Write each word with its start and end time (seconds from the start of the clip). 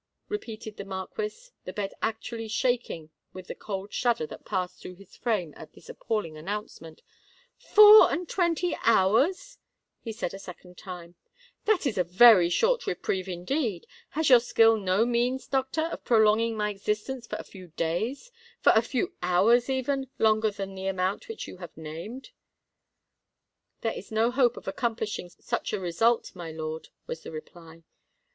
repeated 0.29 0.77
the 0.77 0.83
Marquis, 0.83 1.51
the 1.63 1.71
bed 1.71 1.93
actually 2.01 2.47
shaking 2.47 3.11
with 3.33 3.45
the 3.45 3.53
cold 3.53 3.93
shudder 3.93 4.25
that 4.25 4.43
passed 4.43 4.81
through 4.81 4.95
his 4.95 5.15
frame 5.15 5.53
at 5.55 5.73
this 5.73 5.89
appalling 5.89 6.35
announcement: 6.35 7.03
"four 7.55 8.11
and 8.11 8.27
twenty 8.27 8.75
hours!" 8.83 9.59
he 9.99 10.11
said 10.11 10.33
a 10.33 10.39
second 10.39 10.75
time: 10.75 11.13
"that 11.65 11.85
is 11.85 11.99
a 11.99 12.03
very 12.03 12.49
short 12.49 12.87
reprieve, 12.87 13.27
indeed! 13.27 13.85
Has 14.09 14.27
your 14.27 14.39
skill 14.39 14.75
no 14.75 15.05
means, 15.05 15.45
doctor, 15.45 15.81
of 15.83 16.03
prolonging 16.03 16.57
my 16.57 16.71
existence 16.71 17.27
for 17.27 17.35
a 17.35 17.43
few 17.43 17.67
days—for 17.67 18.71
a 18.75 18.81
few 18.81 19.13
hours, 19.21 19.69
even, 19.69 20.09
longer 20.17 20.49
than 20.49 20.73
the 20.73 20.87
amount 20.87 21.27
which 21.27 21.47
you 21.47 21.57
have 21.57 21.77
named?" 21.77 22.31
"There 23.81 23.93
is 23.93 24.11
no 24.11 24.31
hope 24.31 24.57
of 24.57 24.67
accomplishing 24.67 25.29
such 25.29 25.73
a 25.73 25.79
result, 25.79 26.35
my 26.35 26.51
lord," 26.51 26.89
was 27.05 27.21
the 27.21 27.31
reply. 27.31 27.83